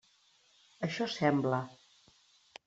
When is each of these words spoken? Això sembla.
Això 0.87 1.07
sembla. 1.17 1.61